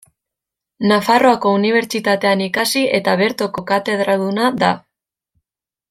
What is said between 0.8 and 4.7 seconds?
Nafarroako Unibertsitatean ikasi eta bertoko katedraduna